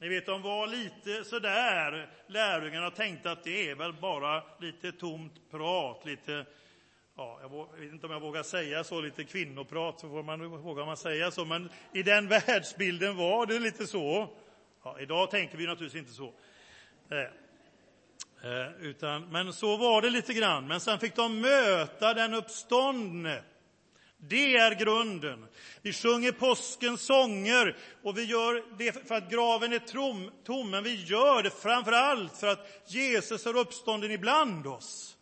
Ni 0.00 0.08
vet, 0.08 0.26
de 0.26 0.42
var 0.42 0.66
lite 0.66 1.24
sådär, 1.24 2.10
lärjungarna 2.26 2.90
tänkte 2.90 3.30
att 3.30 3.44
det 3.44 3.70
är 3.70 3.74
väl 3.74 3.92
bara 3.92 4.42
lite 4.60 4.92
tomt 4.92 5.50
prat, 5.50 6.04
lite 6.04 6.46
ja, 7.16 7.38
jag 7.42 7.80
vet 7.80 7.92
inte 7.92 8.06
om 8.06 8.12
jag 8.12 8.20
vågar 8.20 8.42
säga 8.42 8.84
så, 8.84 9.00
lite 9.00 9.24
kvinnoprat, 9.24 10.00
så 10.00 10.08
får 10.08 10.22
man, 10.22 10.62
vågar 10.62 10.86
man 10.86 10.96
säga 10.96 11.30
så, 11.30 11.44
men 11.44 11.70
i 11.92 12.02
den 12.02 12.28
världsbilden 12.46 13.16
var 13.16 13.46
det 13.46 13.58
lite 13.58 13.86
så. 13.86 14.28
Ja, 14.82 15.00
idag 15.00 15.30
tänker 15.30 15.58
vi 15.58 15.66
naturligtvis 15.66 16.00
inte 16.00 16.12
så. 16.12 16.32
Eh, 17.10 17.43
Eh, 18.44 18.86
utan, 18.86 19.30
men 19.30 19.52
så 19.52 19.76
var 19.76 20.02
det 20.02 20.10
lite 20.10 20.34
grann. 20.34 20.66
Men 20.66 20.80
sen 20.80 20.98
fick 20.98 21.16
de 21.16 21.40
möta 21.40 22.14
den 22.14 22.34
uppståndne. 22.34 23.42
Det 24.18 24.56
är 24.56 24.74
grunden. 24.74 25.46
Vi 25.82 25.92
sjunger 25.92 26.32
påskens 26.32 27.00
sånger 27.00 27.76
och 28.02 28.18
vi 28.18 28.24
gör 28.24 28.78
det 28.78 29.08
för 29.08 29.14
att 29.14 29.30
graven 29.30 29.72
är 29.72 29.78
tom, 29.78 30.30
tom 30.46 30.70
men 30.70 30.84
vi 30.84 31.04
gör 31.04 31.42
det 31.42 31.50
framför 31.50 31.92
allt 31.92 32.36
för 32.36 32.46
att 32.46 32.82
Jesus 32.86 33.46
är 33.46 33.56
uppstånden 33.56 34.10
ibland 34.10 34.66
oss. 34.66 35.16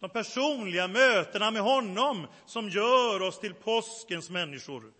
De 0.00 0.10
personliga 0.10 0.88
mötena 0.88 1.50
med 1.50 1.62
honom 1.62 2.26
som 2.46 2.68
gör 2.68 3.22
oss 3.22 3.40
till 3.40 3.54
påskens 3.54 4.30
människor. 4.30 4.92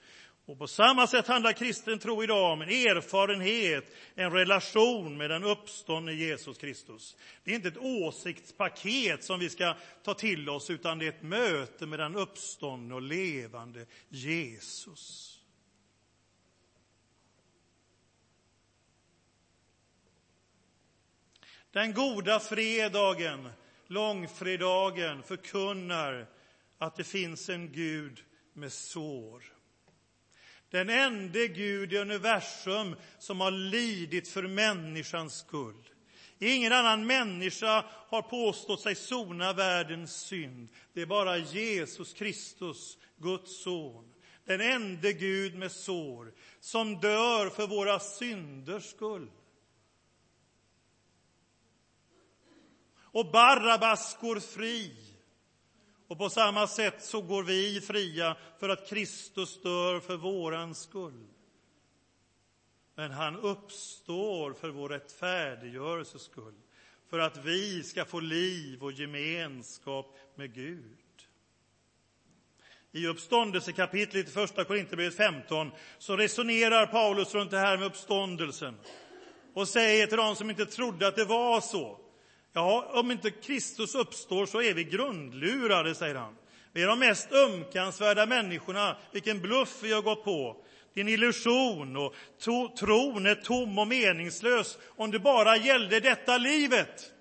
Och 0.46 0.58
på 0.58 0.66
samma 0.66 1.06
sätt 1.06 1.26
handlar 1.26 1.52
kristen 1.52 1.98
tro 1.98 2.22
idag 2.22 2.52
om 2.52 2.62
en 2.62 2.68
erfarenhet, 2.68 3.84
en 4.14 4.32
relation 4.32 5.16
med 5.16 5.30
den 5.30 5.44
uppståndne 5.44 6.12
Jesus 6.12 6.58
Kristus. 6.58 7.16
Det 7.44 7.50
är 7.50 7.54
inte 7.54 7.68
ett 7.68 7.78
åsiktspaket 7.78 9.24
som 9.24 9.40
vi 9.40 9.50
ska 9.50 9.74
ta 10.02 10.14
till 10.14 10.48
oss, 10.48 10.70
utan 10.70 10.98
det 10.98 11.04
är 11.04 11.08
ett 11.08 11.22
möte 11.22 11.86
med 11.86 11.98
den 11.98 12.16
uppståndne 12.16 12.94
och 12.94 13.02
levande 13.02 13.86
Jesus. 14.08 15.32
Den 21.70 21.92
goda 21.92 22.40
fredagen 22.40 23.48
långfredagen 23.86 25.22
förkunnar 25.22 26.26
att 26.78 26.96
det 26.96 27.04
finns 27.04 27.48
en 27.48 27.72
Gud 27.72 28.24
med 28.52 28.72
sår. 28.72 29.55
Den 30.76 30.90
enda 30.90 31.46
Gud 31.46 31.92
i 31.92 31.98
universum 31.98 32.96
som 33.18 33.40
har 33.40 33.50
lidit 33.50 34.28
för 34.28 34.42
människans 34.42 35.38
skull. 35.38 35.88
Ingen 36.38 36.72
annan 36.72 37.06
människa 37.06 37.84
har 38.08 38.22
påstått 38.22 38.80
sig 38.80 38.94
sona 38.94 39.52
världens 39.52 40.16
synd. 40.16 40.68
Det 40.92 41.02
är 41.02 41.06
bara 41.06 41.38
Jesus 41.38 42.12
Kristus, 42.12 42.98
Guds 43.16 43.62
son, 43.62 44.14
den 44.44 44.60
enda 44.60 45.12
Gud 45.12 45.54
med 45.54 45.72
sår, 45.72 46.32
som 46.60 47.00
dör 47.00 47.50
för 47.50 47.66
våra 47.66 48.00
synders 48.00 48.84
skull. 48.84 49.30
Och 52.98 53.30
Barabbas 53.30 54.18
går 54.20 54.40
fri. 54.40 55.05
Och 56.08 56.18
på 56.18 56.30
samma 56.30 56.66
sätt 56.66 57.02
så 57.02 57.22
går 57.22 57.42
vi 57.42 57.80
fria 57.80 58.36
för 58.60 58.68
att 58.68 58.88
Kristus 58.88 59.62
dör 59.62 60.00
för 60.00 60.16
våran 60.16 60.74
skull. 60.74 61.26
Men 62.94 63.10
han 63.10 63.36
uppstår 63.36 64.52
för 64.52 64.68
vår 64.68 64.88
rättfärdiggörelses 64.88 66.22
skull, 66.22 66.54
för 67.10 67.18
att 67.18 67.44
vi 67.44 67.82
ska 67.82 68.04
få 68.04 68.20
liv 68.20 68.82
och 68.82 68.92
gemenskap 68.92 70.16
med 70.34 70.54
Gud. 70.54 70.96
I 72.92 73.06
uppståndelsekapitlet 73.06 74.28
i 74.28 74.30
Första 74.30 74.64
Korinthierbrevet 74.64 75.16
15 75.16 75.70
så 75.98 76.16
resonerar 76.16 76.86
Paulus 76.86 77.34
runt 77.34 77.50
det 77.50 77.58
här 77.58 77.78
med 77.78 77.86
uppståndelsen 77.86 78.76
och 79.54 79.68
säger 79.68 80.06
till 80.06 80.16
dem 80.16 80.36
som 80.36 80.50
inte 80.50 80.66
trodde 80.66 81.08
att 81.08 81.16
det 81.16 81.24
var 81.24 81.60
så. 81.60 82.05
Ja, 82.56 82.90
om 82.92 83.10
inte 83.10 83.30
Kristus 83.30 83.94
uppstår 83.94 84.46
så 84.46 84.62
är 84.62 84.74
vi 84.74 84.84
grundlurade, 84.84 85.94
säger 85.94 86.14
han. 86.14 86.36
Vi 86.72 86.82
är 86.82 86.86
de 86.86 86.98
mest 86.98 87.32
ömkansvärda 87.32 88.26
människorna. 88.26 88.96
Vilken 89.12 89.40
bluff 89.40 89.78
vi 89.82 89.92
har 89.92 90.02
gått 90.02 90.24
på. 90.24 90.64
Det 90.94 91.00
är 91.00 91.04
en 91.04 91.08
illusion 91.08 91.96
och 91.96 92.14
to, 92.38 92.68
tron 92.68 93.26
är 93.26 93.34
tom 93.34 93.78
och 93.78 93.88
meningslös 93.88 94.78
om 94.96 95.10
det 95.10 95.18
bara 95.18 95.56
gällde 95.56 96.00
detta 96.00 96.38
livet. 96.38 97.12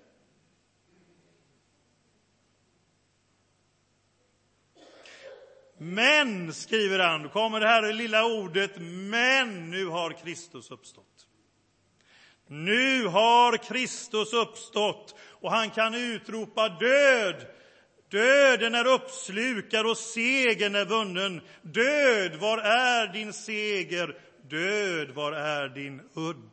Men, 5.77 6.54
skriver 6.54 7.00
han, 7.00 7.30
kommer 7.30 7.60
det 7.60 7.68
här 7.68 7.94
lilla 7.94 8.25
ordet 8.25 8.72
men, 8.82 9.72
nu 9.72 9.86
har 9.86 10.12
Kristus 10.12 10.72
uppstått. 10.72 11.27
Nu 12.47 13.07
har 13.07 13.57
Kristus 13.57 14.33
uppstått 14.33 15.15
och 15.41 15.51
han 15.51 15.69
kan 15.69 15.95
utropa 15.95 16.69
död. 16.69 17.45
Döden 18.11 18.75
är 18.75 18.87
uppslukad 18.87 19.85
och 19.85 19.97
segern 19.97 20.75
är 20.75 20.85
vunnen. 20.85 21.41
Död, 21.61 22.35
var 22.35 22.57
är 22.57 23.13
din 23.13 23.33
seger? 23.33 24.17
Död, 24.49 25.11
var 25.11 25.31
är 25.31 25.69
din 25.69 26.01
udd? 26.15 26.51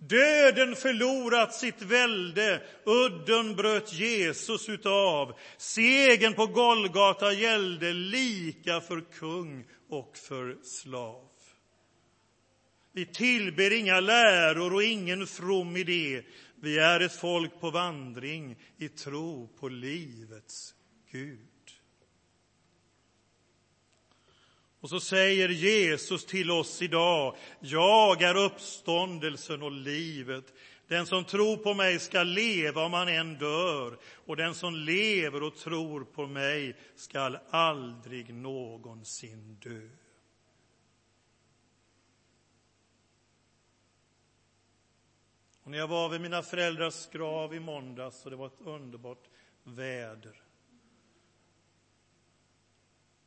Döden 0.00 0.76
förlorat 0.76 1.54
sitt 1.54 1.82
välde, 1.82 2.62
udden 2.84 3.56
bröt 3.56 3.92
Jesus 3.92 4.68
utav. 4.68 5.38
Segern 5.56 6.34
på 6.34 6.46
Golgata 6.46 7.32
gällde 7.32 7.92
lika 7.92 8.80
för 8.80 9.00
kung 9.12 9.64
och 9.90 10.16
för 10.16 10.56
slav. 10.62 11.24
Vi 12.98 13.06
tillber 13.06 13.72
inga 13.72 14.00
läror 14.00 14.74
och 14.74 14.82
ingen 14.82 15.26
from 15.26 15.76
idé. 15.76 16.22
Vi 16.60 16.78
är 16.78 17.00
ett 17.00 17.16
folk 17.16 17.60
på 17.60 17.70
vandring 17.70 18.56
i 18.78 18.88
tro 18.88 19.48
på 19.60 19.68
livets 19.68 20.74
Gud. 21.10 21.38
Och 24.80 24.88
så 24.88 25.00
säger 25.00 25.48
Jesus 25.48 26.26
till 26.26 26.50
oss 26.50 26.82
idag, 26.82 27.36
jag 27.60 28.22
är 28.22 28.36
uppståndelsen 28.36 29.62
och 29.62 29.72
livet. 29.72 30.44
Den 30.88 31.06
som 31.06 31.24
tror 31.24 31.56
på 31.56 31.74
mig 31.74 31.98
ska 31.98 32.22
leva 32.22 32.84
om 32.84 32.92
han 32.92 33.08
än 33.08 33.38
dör, 33.38 33.98
och 34.26 34.36
den 34.36 34.54
som 34.54 34.74
lever 34.74 35.42
och 35.42 35.56
tror 35.56 36.04
på 36.04 36.26
mig 36.26 36.76
skall 36.96 37.38
aldrig 37.50 38.34
någonsin 38.34 39.58
dö. 39.62 39.88
Och 45.68 45.72
när 45.72 45.78
jag 45.78 45.88
var 45.88 46.08
vid 46.08 46.20
mina 46.20 46.42
föräldrars 46.42 47.08
grav 47.10 47.54
i 47.54 47.60
måndags 47.60 48.24
och 48.24 48.30
det 48.30 48.36
var 48.36 48.46
ett 48.46 48.60
underbart 48.60 49.28
väder 49.62 50.42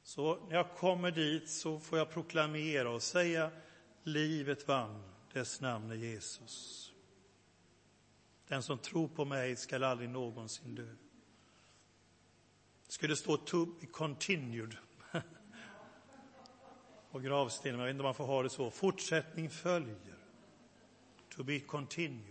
så 0.04 0.46
när 0.50 0.56
jag 0.56 0.76
kommer 0.76 1.12
dit 1.12 1.50
så 1.50 1.80
får 1.80 1.98
jag 1.98 2.10
proklamera 2.10 2.90
och 2.90 3.04
säga 3.04 3.52
livet 4.04 4.68
vann, 4.68 5.04
dess 5.34 5.62
namn 5.62 5.92
är 5.92 5.96
Jesus. 5.96 6.92
Den 8.48 8.64
som 8.64 8.78
tror 8.78 9.08
på 9.08 9.26
mig 9.26 9.56
skall 9.56 9.84
aldrig 9.84 10.10
någonsin 10.10 10.76
dö. 10.76 10.96
Det 12.86 12.92
skulle 12.92 13.16
stå 13.16 13.38
to 13.38 13.66
be 13.66 13.88
continued 13.88 14.78
på 17.12 17.20
gravstenen, 17.20 17.80
jag 17.80 17.86
vet 17.86 17.92
inte 17.92 18.02
om 18.02 18.06
man 18.06 18.16
får 18.16 18.26
ha 18.26 18.44
det 18.44 18.50
så. 18.50 18.72
Fortsättning 18.72 19.50
följer. 19.50 20.18
To 21.36 21.44
be 21.44 21.60
continued. 21.60 22.31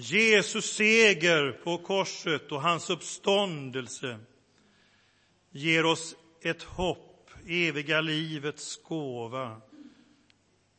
Jesus 0.00 0.72
seger 0.72 1.52
på 1.52 1.78
korset 1.78 2.52
och 2.52 2.62
hans 2.62 2.90
uppståndelse 2.90 4.18
ger 5.50 5.86
oss 5.86 6.16
ett 6.42 6.62
hopp, 6.62 7.30
eviga 7.46 8.00
livets 8.00 8.82
gåva. 8.82 9.60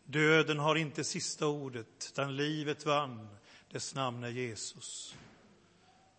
Döden 0.05 0.59
har 0.59 0.75
inte 0.75 1.03
sista 1.03 1.47
ordet, 1.47 2.11
utan 2.11 2.35
livet 2.35 2.85
vann. 2.85 3.27
Dess 3.71 3.95
namn 3.95 4.23
är 4.23 4.29
Jesus. 4.29 5.15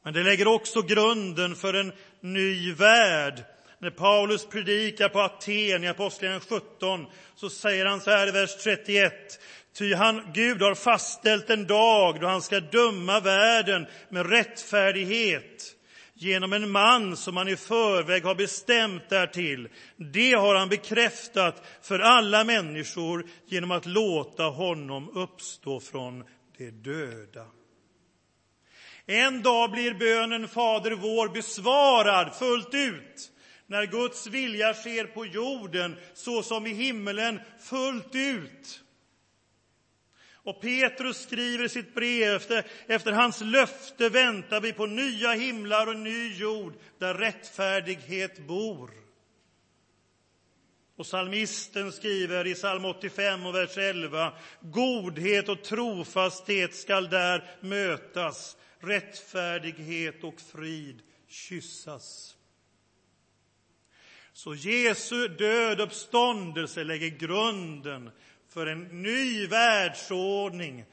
Men 0.03 0.15
det 0.15 0.23
lägger 0.23 0.47
också 0.47 0.83
grunden 0.83 1.57
för 1.57 1.75
en 1.75 1.93
ny 2.21 2.73
värld. 2.73 3.45
När 3.85 3.91
Paulus 3.91 4.47
predikar 4.47 5.09
på 5.09 5.21
Aten 5.21 5.85
i 5.85 5.89
Apostlagärningarna 5.89 6.61
17 6.61 7.07
så 7.35 7.51
säger 7.51 7.87
han 7.87 8.01
så 8.01 8.11
här 8.11 8.29
i 8.29 8.31
vers 8.31 8.57
31. 8.65 9.13
Ty 9.79 9.95
han, 9.95 10.23
Gud 10.35 10.63
har 10.63 10.75
fastställt 10.75 11.51
en 11.51 11.67
dag 11.67 12.21
då 12.21 12.27
han 12.27 12.43
ska 12.43 12.61
döma 12.61 13.21
världen 13.21 13.87
med 14.09 14.31
rättfärdighet 14.31 15.77
genom 16.15 16.53
en 16.53 16.71
man 16.71 17.17
som 17.17 17.37
han 17.37 17.49
i 17.49 17.57
förväg 17.57 18.25
har 18.25 18.35
bestämt 18.35 19.09
därtill. 19.09 19.69
Det 19.97 20.33
har 20.33 20.55
han 20.55 20.69
bekräftat 20.69 21.63
för 21.83 21.99
alla 21.99 22.45
människor 22.45 23.27
genom 23.47 23.71
att 23.71 23.87
låta 23.87 24.45
honom 24.45 25.11
uppstå 25.15 25.81
från 25.81 26.25
de 26.59 26.71
döda. 26.71 27.47
En 29.07 29.43
dag 29.43 29.71
blir 29.71 29.95
bönen 29.95 30.49
Fader 30.49 30.91
vår 30.91 31.29
besvarad 31.29 32.35
fullt 32.35 32.75
ut 32.75 33.31
när 33.67 33.87
Guds 33.87 34.27
vilja 34.27 34.75
sker 34.75 35.05
på 35.05 35.27
jorden 35.27 35.97
så 36.15 36.43
som 36.43 36.67
i 36.67 36.73
himmelen 36.73 37.41
fullt 37.61 38.15
ut. 38.15 38.81
Och 40.45 40.61
Petrus 40.61 41.23
skriver 41.23 41.65
i 41.65 41.69
sitt 41.69 41.95
brev, 41.95 42.35
efter, 42.35 42.67
efter 42.87 43.13
hans 43.13 43.41
löfte 43.41 44.09
väntar 44.09 44.61
vi 44.61 44.73
på 44.73 44.87
nya 44.87 45.33
himlar 45.33 45.87
och 45.87 45.97
ny 45.97 46.35
jord 46.35 46.75
där 46.99 47.15
rättfärdighet 47.15 48.39
bor. 48.39 48.91
Och 50.97 51.05
psalmisten 51.05 51.93
skriver 51.93 52.47
i 52.47 52.55
psalm 52.55 52.85
85 52.85 53.47
och 53.47 53.55
vers 53.55 53.79
11, 53.79 54.33
godhet 54.61 55.49
och 55.49 55.63
trofasthet 55.63 56.75
skall 56.75 57.09
där 57.09 57.57
mötas, 57.61 58.57
rättfärdighet 58.79 60.25
och 60.25 60.41
frid 60.41 61.03
kyssas. 61.29 62.34
Så 64.35 64.55
Jesu 64.55 65.29
död 65.29 65.81
uppståndelse 65.81 66.85
lägger 66.85 67.09
grunden 67.09 68.11
för 68.49 68.67
en 68.67 69.03
ny 69.03 69.47
världsordning 69.47 70.85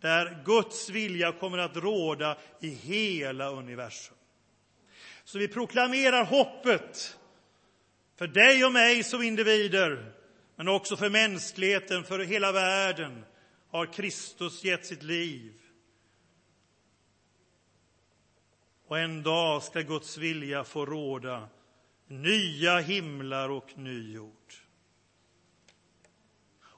där 0.00 0.42
Guds 0.44 0.88
vilja 0.90 1.32
kommer 1.32 1.58
att 1.58 1.76
råda 1.76 2.38
i 2.60 2.68
hela 2.68 3.50
universum. 3.50 4.16
Så 5.24 5.38
vi 5.38 5.48
proklamerar 5.48 6.24
hoppet 6.24 7.18
för 8.16 8.26
dig 8.26 8.64
och 8.64 8.72
mig 8.72 9.02
som 9.02 9.22
individer, 9.22 10.12
men 10.56 10.68
också 10.68 10.96
för 10.96 11.10
mänskligheten, 11.10 12.04
för 12.04 12.18
hela 12.18 12.52
världen 12.52 13.24
har 13.70 13.92
Kristus 13.92 14.64
gett 14.64 14.86
sitt 14.86 15.02
liv. 15.02 15.52
Och 18.86 18.98
en 18.98 19.22
dag 19.22 19.62
ska 19.62 19.80
Guds 19.80 20.18
vilja 20.18 20.64
få 20.64 20.86
råda, 20.86 21.48
nya 22.08 22.78
himlar 22.78 23.48
och 23.48 23.78
ny 23.78 24.12
jord. 24.12 24.54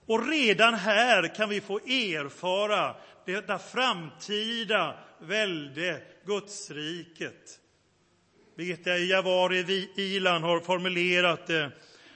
Och 0.09 0.29
redan 0.29 0.75
här 0.75 1.35
kan 1.35 1.49
vi 1.49 1.61
få 1.61 1.79
erfara 1.79 2.97
detta 3.27 3.59
framtida 3.59 4.99
välde, 5.21 6.03
Gudsriket. 6.25 7.61
Birgitta 8.57 8.99
Javari 8.99 9.89
Ilan 9.97 10.43
har 10.43 10.61
formulerat 10.61 11.47
det, 11.47 11.73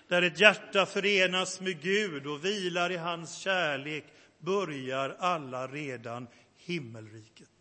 där 0.08 0.22
ett 0.22 0.40
hjärta 0.40 0.86
förenas 0.86 1.60
med 1.60 1.80
Gud 1.80 2.26
och 2.26 2.44
vilar 2.44 2.92
i 2.92 2.96
hans 2.96 3.38
kärlek 3.38 4.04
börjar 4.38 5.16
alla 5.18 5.66
redan 5.66 6.26
himmelriket. 6.56 7.51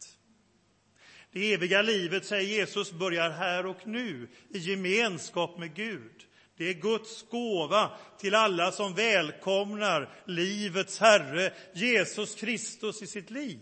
Det 1.32 1.54
eviga 1.54 1.82
livet, 1.82 2.26
säger 2.26 2.58
Jesus, 2.58 2.91
börjar 2.91 3.30
här 3.30 3.65
och 3.65 3.88
nu 3.88 4.30
i 4.50 4.58
gemenskap 4.58 5.58
med 5.58 5.76
Gud. 5.76 6.26
Det 6.58 6.70
är 6.70 6.74
Guds 6.74 7.26
gåva 7.30 7.98
till 8.20 8.36
alla 8.36 8.72
som 8.72 8.94
välkomnar 8.94 10.10
livets 10.26 11.00
Herre, 11.00 11.54
Jesus 11.74 12.36
Kristus, 12.36 13.02
i 13.02 13.08
sitt 13.08 13.30
liv. 13.30 13.60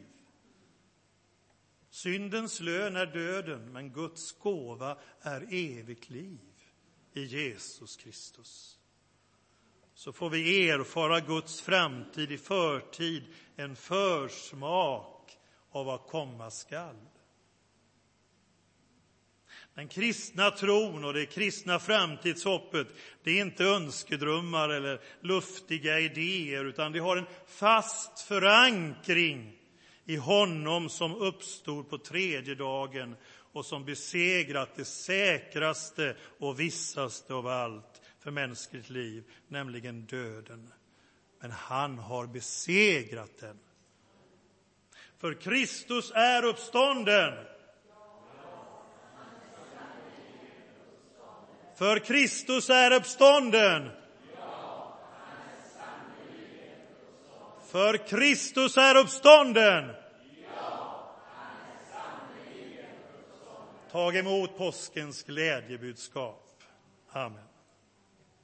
Syndens 1.90 2.60
lön 2.60 2.96
är 2.96 3.06
döden, 3.06 3.74
men 3.74 3.94
Guds 3.94 4.32
gåva 4.32 4.98
är 5.22 5.42
evigt 5.42 6.10
liv 6.10 6.40
i 7.14 7.24
Jesus 7.24 7.98
Kristus. 7.98 8.78
Så 9.94 10.14
får 10.14 10.30
vi 10.30 10.70
erfara 10.70 11.20
Guds 11.20 11.62
framtid 11.62 12.32
i 12.32 12.38
förtid, 12.38 13.24
en 13.56 13.76
försmak 13.76 15.38
av 15.72 15.86
vad 15.86 16.08
komma 16.08 16.52
skall. 16.52 16.96
Den 19.76 19.88
kristna 19.88 20.52
tron 20.52 21.06
och 21.06 21.14
det 21.14 21.26
kristna 21.26 21.80
framtidshoppet, 21.80 22.88
det 23.24 23.32
är 23.32 23.42
inte 23.42 23.64
önskedrömmar 23.64 24.70
eller 24.70 25.02
luftiga 25.22 26.00
idéer, 26.00 26.66
utan 26.66 26.92
det 26.92 27.00
har 27.00 27.18
en 27.18 27.26
fast 27.48 28.22
förankring 28.22 29.60
i 30.06 30.16
honom 30.16 30.90
som 30.90 31.16
uppstod 31.16 31.90
på 31.90 31.98
tredje 31.98 32.56
dagen 32.56 33.16
och 33.52 33.66
som 33.66 33.86
besegrat 33.86 34.76
det 34.76 34.86
säkraste 34.86 36.16
och 36.40 36.60
vissaste 36.60 37.34
av 37.34 37.48
allt 37.48 38.02
för 38.20 38.32
mänskligt 38.32 38.90
liv, 38.90 39.24
nämligen 39.48 40.06
döden. 40.06 40.74
Men 41.42 41.52
han 41.52 41.98
har 41.98 42.28
besegrat 42.28 43.38
den. 43.40 43.60
För 45.18 45.34
Kristus 45.34 46.12
är 46.12 46.46
uppstånden. 46.46 47.34
För 51.80 52.00
Kristus 52.00 52.70
är 52.70 52.92
uppstånden. 52.92 53.89
För 57.72 58.08
Kristus 58.08 58.78
är 58.78 58.98
uppstånden. 58.98 59.92
Tag 63.92 64.15
emot 64.15 64.58
påskens 64.58 65.24
glädjebudskap. 65.24 66.63
Amen. 67.12 67.49